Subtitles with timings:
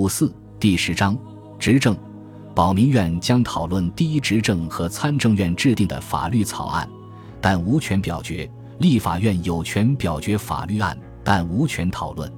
[0.00, 1.14] 五四第十章
[1.58, 1.94] 执政，
[2.54, 6.88] 保民院将讨论第一执政和参政院制定的法律草案，
[7.38, 12.32] 但无权表决；立法院有权表决法律案，但无权讨论。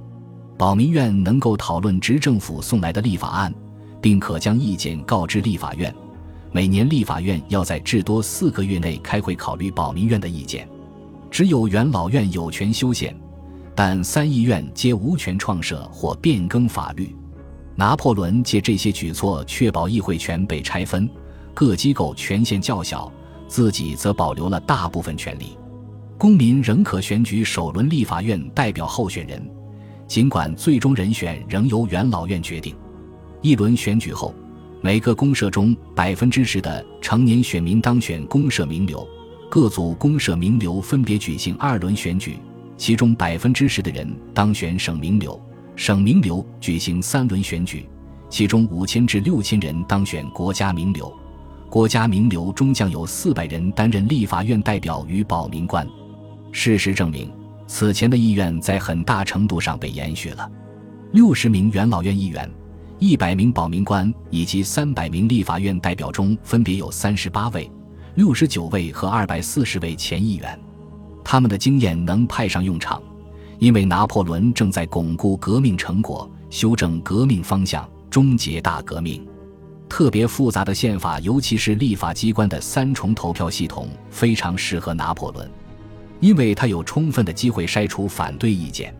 [0.57, 3.53] 保民院能够讨论执政府送来的立法案，
[4.01, 5.95] 并可将意见告知立法院。
[6.51, 10.67] 每年立法院要在至多四个月内开会考虑保民院的意见。
[11.31, 13.17] 只有元老院有权修宪，
[13.73, 17.15] 但三议院皆无权创设或变更法律。
[17.75, 21.09] 拿破仑借这些举措确保议会权被拆分，
[21.53, 23.11] 各机构权限较小，
[23.47, 25.57] 自己则保留了大部分权力。
[26.17, 29.43] 公民仍可选举首轮立法院代表候选人，
[30.07, 32.75] 尽管最终人选仍由元老院决定。
[33.41, 34.33] 一轮选举后，
[34.79, 39.05] 每个公社中百分之十的成年选民当选公社名流。
[39.49, 42.37] 各组公社名流分别举行二轮选举，
[42.77, 45.39] 其中百分之十的人当选省名流，
[45.75, 47.87] 省名流举行三轮选举，
[48.29, 51.11] 其中五千至六千人当选国家名流，
[51.69, 55.87] 国家名流中将有四百人担任立法院代表与保民官。
[56.51, 57.31] 事实证明，
[57.65, 60.49] 此前的意愿在很大程度上被延续了。
[61.11, 62.49] 六十名元老院议员、
[62.99, 67.69] 一百名保民官以及三百名立法院代表中，分别有三十八位。
[68.15, 70.59] 六十九位和二百四十位前议员，
[71.23, 73.01] 他们的经验能派上用场，
[73.59, 79.25] 因为拿破仑正在巩固革命成果，修正革命方向，终结大革命。
[79.87, 85.49] 特别复杂的宪法，尤其是立法机关的三重投票系统，非常适合拿破仑，
[86.19, 88.93] 因为他有充分的机会筛除反对意见。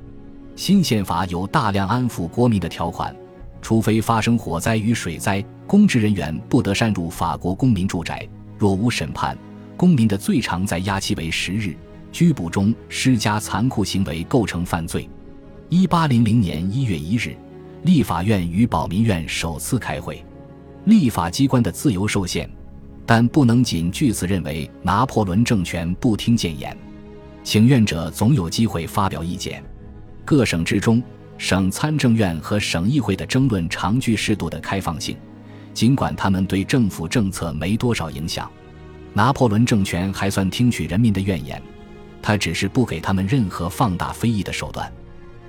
[0.55, 3.15] 新宪法有大量安抚国民的条款，
[3.59, 8.27] 除非发生火灾与水灾，公职人员不得擅入法国公民住宅。
[8.59, 9.35] 若无审判，
[9.75, 11.75] 公民的最长在押期为十日。
[12.13, 15.09] 拘捕中施加残酷行为构成犯罪。
[15.67, 17.35] 一八零零年一月一日，
[17.81, 20.23] 立法院与保民院首次开会。
[20.85, 22.47] 立法机关的自由受限，
[23.03, 26.77] 但不能仅据此认为拿破仑政权不听谏言。
[27.43, 29.63] 请愿者总有机会发表意见。
[30.23, 31.01] 各省之中，
[31.39, 35.17] 省参政院和省议会的争论常具适度的开放性。
[35.73, 38.49] 尽管他们对政府政策没多少影响，
[39.13, 41.59] 拿破仑政权还算听取人民的怨言，
[42.23, 44.91] 他只是不给他们任何放大非议的手段。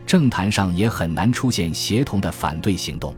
[0.04, 3.14] 政坛上也很难出现协同的反对行动。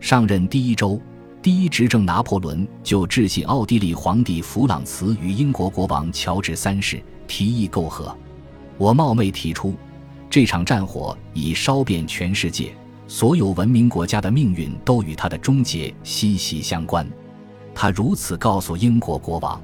[0.00, 1.00] 上任第一周，
[1.40, 8.16] 第一执政拿破仑就致信奥地利皇帝弗朗茨与英国国王乔治三世，提议媾和。
[8.78, 9.74] 我冒昧提出，
[10.28, 12.74] 这场战火已烧遍全世界。
[13.08, 17.06] 所有文明国家的命运都与他的终结息息相关，
[17.72, 19.62] 他如此告诉英国国王。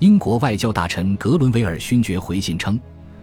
[0.00, 2.80] 英国外交大臣格伦维尔勋爵回信称，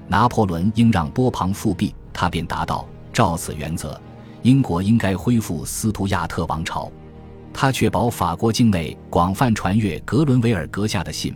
[0.07, 3.99] 拿破仑应让波旁复辟，他便答道：照此原则，
[4.43, 6.91] 英国应该恢复斯图亚特王朝。
[7.51, 11.35] 他确保法国境内广泛传阅格伦维尔阁下的信，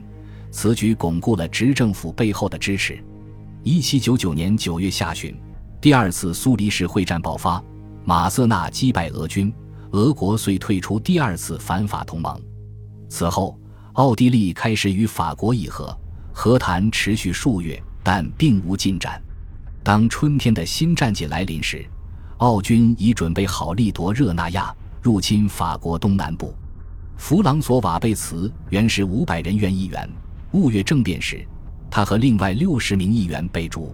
[0.52, 3.03] 此举巩固了执政府背后的支持。
[3.63, 5.35] 一七九九年九月下旬，
[5.81, 7.62] 第二次苏黎世会战爆发。
[8.06, 9.52] 马瑟纳击败俄军，
[9.91, 12.40] 俄国遂退出第二次反法同盟。
[13.09, 13.59] 此后，
[13.94, 15.97] 奥地利开始与法国议和，
[16.31, 19.22] 和谈持续数月，但并无进展。
[19.84, 21.85] 当春天的新战季来临时，
[22.38, 26.56] 奥军已准备好力夺热那亚，入侵法国东南部。
[27.18, 30.09] 弗朗索瓦贝茨原是五百人院议员。
[30.52, 31.46] 五月政变时，
[31.90, 33.94] 他和另外六十名议员被逐。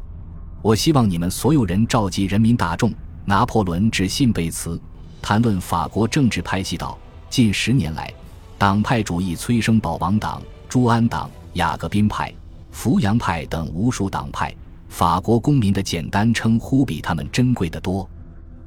[0.61, 2.93] 我希望你们所有人召集人民大众。
[3.25, 4.79] 拿破仑致信贝茨，
[5.21, 6.97] 谈论法国政治派系道：
[7.29, 8.13] 近十年来，
[8.57, 12.33] 党派主义催生保王党、朱安党、雅各宾派、
[12.71, 14.53] 扶阳派等无数党派。
[14.89, 18.09] 法国公民的简单称呼比他们珍贵的多。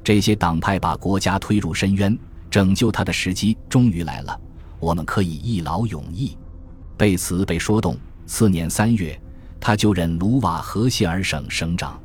[0.03, 2.17] 这些党派把国家推入深渊，
[2.49, 4.39] 拯救他的时机终于来了。
[4.79, 6.37] 我们可以一劳永逸。
[6.95, 7.97] 贝茨被说动。
[8.25, 9.19] 次年三月，
[9.59, 11.99] 他就任卢瓦河谢尔省省长。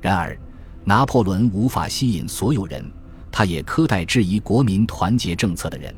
[0.00, 0.36] 然而。
[0.82, 2.82] 拿破仑无法吸引所有人，
[3.30, 5.94] 他也苛待质疑国民团结政策的人。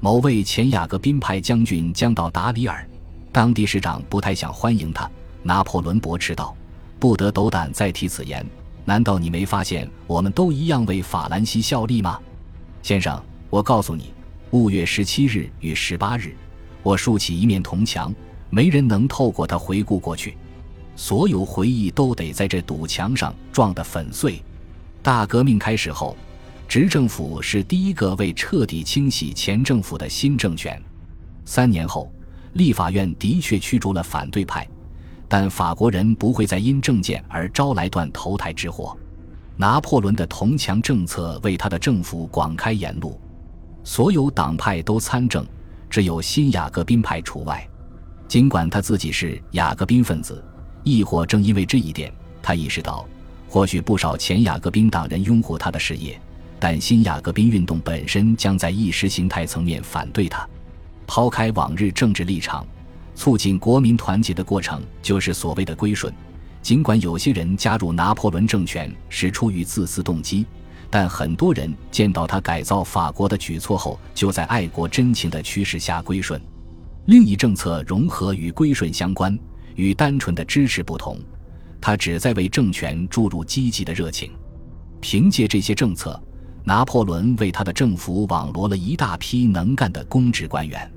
[0.00, 2.88] 某位前雅各宾派将军将到达里尔，
[3.32, 5.10] 当地市长不太想欢迎他。
[5.42, 6.56] 拿破仑驳斥道
[7.00, 8.44] ：“不得斗胆再提此言。
[8.84, 12.18] 难道你没发现我们都一样为法兰西效力吗，
[12.82, 13.20] 先生？
[13.50, 14.12] 我告诉你，
[14.50, 16.34] 五月十七日与十八日，
[16.82, 18.14] 我竖起一面铜墙，
[18.50, 20.36] 没人能透过它回顾过去。”
[20.94, 24.40] 所有回忆都得在这堵墙上撞得粉碎。
[25.02, 26.16] 大革命开始后，
[26.68, 30.80] 执政府是第一个为彻底清洗前政府的新政权。
[31.46, 32.12] 三年后，
[32.52, 34.68] 立法院的确驱逐了反对派，
[35.26, 38.94] 但法国人不会再因政见而招来断头台之祸。
[39.56, 43.18] 拿破仑的铜墙政策为他的政府广开言路，
[43.82, 45.46] 所有党派都参政，
[45.88, 47.66] 只有新雅各宾派除外。
[48.28, 50.44] 尽管他自己是雅各宾分子，
[50.84, 52.12] 亦或正因为这一点，
[52.42, 53.06] 他意识到，
[53.48, 56.20] 或许不少前雅各宾党人拥护他的事业，
[56.60, 60.48] 但新雅各宾运动本身将在意识形态层面反对他。
[61.06, 62.66] 抛开往日政治立场，
[63.14, 66.12] 促进国民团结的过程就是所谓的归顺。
[66.60, 70.44] 尽管有些人加入拿破仑政权是出于自私动机，
[70.90, 76.38] 但很多人见到他改造法国的举措后，就在爱国真情的驱使下归顺。
[77.06, 79.38] 另一政策融合与归顺相关，
[79.76, 81.18] 与单纯的支持不同，
[81.80, 84.32] 他旨在为政权注入积极的热情。
[85.00, 86.20] 凭借这些政策，
[86.68, 90.92] 拿破仑为他的政府网罗了一大批能干的公职官员。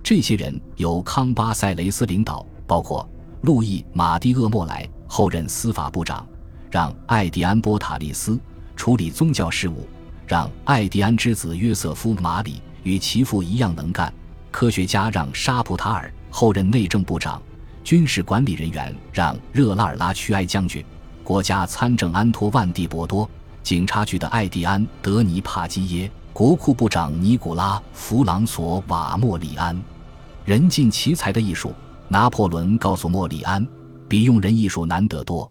[0.00, 3.06] 这些人由康巴塞雷斯领导，包括
[3.40, 4.88] 路易·马蒂厄莫莱。
[5.08, 6.24] 后任司法部长，
[6.70, 8.38] 让艾迪安·波塔利斯
[8.76, 9.88] 处理宗教事务；
[10.24, 14.14] 让艾迪安之子约瑟夫·马里与其父一样能干。
[14.52, 17.42] 科学家让沙普塔尔后任内政部长；
[17.82, 20.80] 军事管理人员让热拉尔拉屈埃将军；
[21.24, 23.28] 国家参政安托万蒂博多；
[23.62, 29.78] 警察局的艾迪安·德尼帕基耶；国库部长尼古拉·弗朗索瓦莫里安。
[30.44, 31.74] 人尽其才的艺术，
[32.08, 33.66] 拿破仑告诉莫里安。
[34.08, 35.50] 比用人艺术难得多。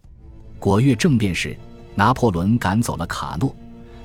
[0.58, 1.56] 果月政变时，
[1.94, 3.54] 拿破仑赶走了卡诺，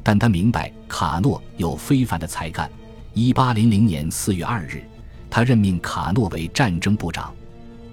[0.03, 2.69] 但他明白卡诺有非凡的才干。
[3.15, 4.83] 一八零零年四月二日，
[5.27, 7.33] 他任命卡诺为战争部长，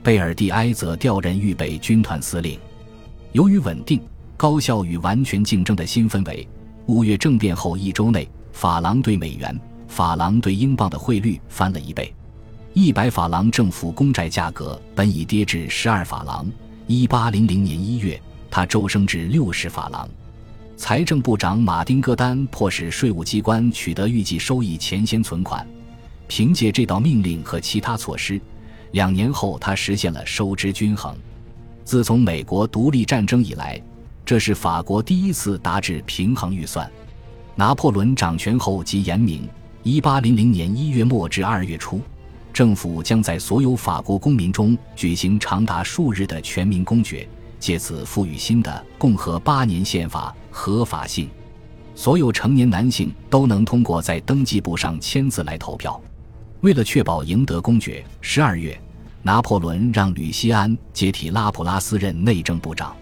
[0.02, 2.58] 贝尔蒂埃则调任预备军团司令。
[3.32, 4.02] 由于稳定、
[4.40, 6.48] 高效与完全竞争的新氛围，
[6.86, 12.10] 五月政变后一周内，法郎对美元、法郎对英镑的汇率翻了一倍。
[12.72, 16.50] 一百法郎政府公债价格本已跌至十二法郎，
[16.86, 18.18] 一八零零年一月，
[18.50, 20.08] 它骤升至六十法郎。
[20.74, 25.68] 财政部长马丁戈丹迫使税务机关取得预计收益前先存款，
[26.28, 28.40] 凭借这道命令和其他措施，
[28.92, 31.14] 两年后他实现了收支均衡。
[31.84, 33.78] 自从美国独立战争以来，
[34.30, 36.88] 这是法国第一次达至平衡预算。
[37.56, 39.48] 拿破仑掌权后即严明，
[39.82, 42.00] 一八零零年一月末至二月初。
[42.52, 47.28] 政府将在所有法国公民中举行长达数日的全民公决，
[47.58, 51.28] 借此赋予新的共和八年宪法合法性。
[51.96, 56.00] 所有成年男性都能通过在登记簿上签字来投票。
[56.60, 58.80] 为了确保赢得公决，十二月，
[59.24, 62.94] 拿破仑让吕西安接替拉普拉斯任内政部长。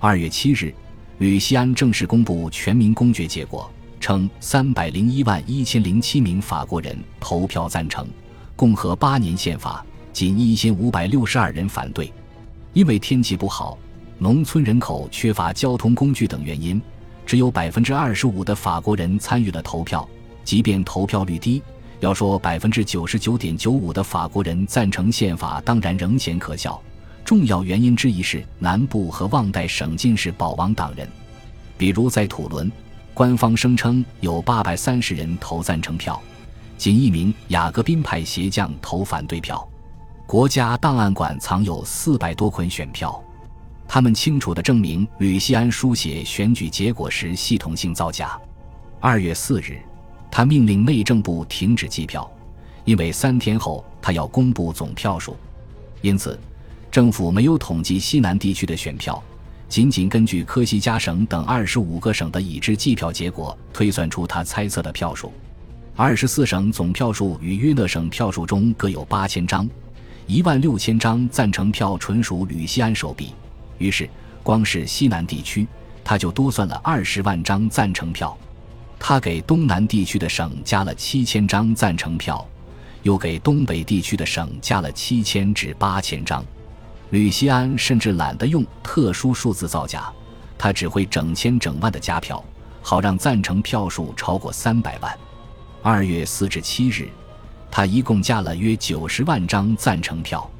[0.00, 0.72] 二月七日，
[1.18, 3.68] 吕西安正式公布全民公决结果，
[3.98, 8.06] 称三百零一万一千零七名法国人投票赞成。
[8.54, 12.12] 共和八年宪法，仅一千五百六十二人反对，
[12.74, 13.76] 因为天气不好、
[14.18, 16.80] 农村人口缺乏交通工具等原因，
[17.26, 20.08] 只有百分之二十五的法国人参与了投票。
[20.44, 21.60] 即便投票率低，
[21.98, 26.80] 要说百分之九十九点九五的法国人赞成宪法，当然仍显可笑。
[27.28, 31.06] 重要原因之一是南部和旺代省尽是保王党人，
[31.76, 32.72] 比如在土伦，
[33.12, 36.18] 官方声称有八百三十人投赞成票。
[36.78, 39.62] 仅一名雅各宾派鞋匠投反对票。
[40.26, 43.22] 国家档案馆藏有四百多捆选票，
[43.86, 48.40] 他们清楚地证明吕西安书写选举结果时系统性造假。
[49.00, 49.78] 二月四日，
[50.30, 52.26] 他命令内政部停止计票，
[52.86, 55.36] 因为三天后他要公布总票数。
[56.00, 56.40] 因此，
[56.98, 59.22] 政府没有统计西南地区的选票，
[59.68, 65.32] 仅仅根据科西嘉省等二十五个省的已知计票结果推算出他猜测的票数。
[65.94, 69.70] 二十四省总票数与约讷省票数中各有八千张，
[70.26, 73.32] 一万六千张赞成票纯属吕西安手笔。
[73.78, 74.10] 于是，
[74.42, 75.68] 光是西南地区，
[76.02, 78.36] 他就多算了二十万张赞成票。
[78.98, 82.44] 他给东南地区的省加了七千张赞成票，
[83.04, 86.44] 又给东北地区的省加了七千至八千张。
[87.10, 90.12] 吕西安甚至懒得用特殊数字造假，
[90.58, 92.44] 他只会整千整万的加票，
[92.82, 95.18] 好让赞成票数超过三百万。
[95.82, 97.08] 二月四至七日，
[97.70, 100.50] 他一共加了约九十万张赞成票，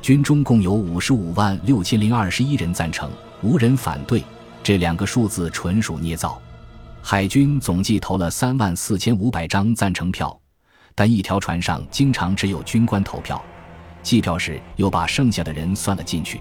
[0.00, 3.10] 军中共有五十五万六千零二十一人赞成，
[3.42, 4.22] 无人反对。
[4.62, 6.40] 这两个数字纯属捏造。
[7.00, 10.38] 海军总计投了三万四千五百张赞成票，
[10.94, 13.42] 但一条船上经常只有军官投票，
[14.02, 16.40] 计票时又把剩下的人算了进去，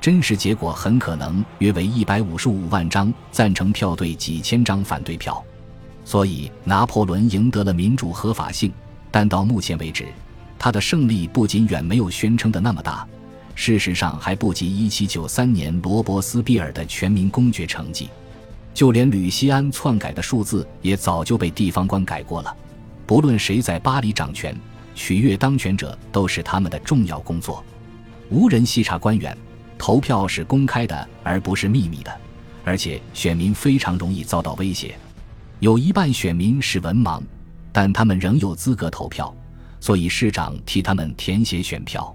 [0.00, 5.42] 真实结果很可能约为一百五十五万张赞成票对几千张反对票。
[6.04, 8.72] 所以，拿破仑赢得了民主合法性，
[9.10, 10.06] 但到目前为止，
[10.58, 13.06] 他的胜利不仅远没有宣称的那么大，
[13.54, 18.10] 事实上还不及1793年罗伯斯庇尔的全民公决成绩。
[18.74, 22.54] 就连吕西安篡改的数字也早就被地方官改过了。
[23.06, 24.54] 不论谁在巴黎掌权，
[24.94, 27.64] 取悦当权者都是他们的重要工作。
[28.30, 29.36] 无人细查官员，
[29.76, 32.12] 投票是公开的而不是秘密的，
[32.64, 34.94] 而且选民非常容易遭到威胁。
[35.60, 37.22] 有一半选民是文盲，
[37.72, 39.34] 但他们仍有资格投票，
[39.80, 42.14] 所以市长替他们填写选票。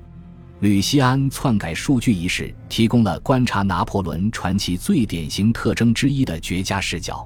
[0.62, 7.26] 吕西安篡改数据一事提供了观察拿破仑传奇最典型特征之一的绝佳视角。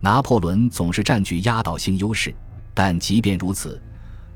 [0.00, 2.34] 拿破仑总是占据压倒性优势，
[2.72, 3.80] 但即便如此，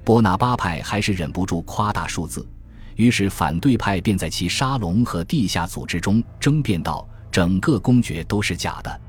[0.06, 2.46] 波拿巴派还是忍不住夸大数字。
[2.94, 9.00] 于是反对派便在其沙龙和地下组织中争辩道：“整个公爵都是假的。”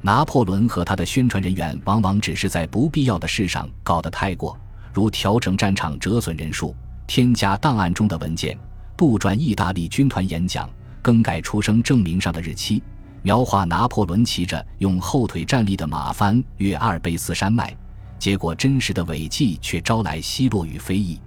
[0.00, 4.58] 拿破仑和他的宣传人员往往只是在不必要的事上搞得太过，
[4.94, 6.74] 如调整战场折损人数、
[7.06, 8.58] 添加档案中的文件。
[8.96, 10.66] 不转意大利军团演讲，
[11.02, 12.82] 更改出生证明上的日期，
[13.20, 17.76] 描画拿破仑骑着用后腿站立的马翻越阿尔卑斯山脉，
[18.18, 21.20] 结果真实的违纪却招来奚落与非议。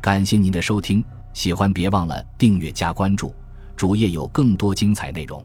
[0.00, 3.34] 感谢您的收听，喜欢别忘了订阅加关注，
[3.76, 5.44] 主页有更多精彩内容。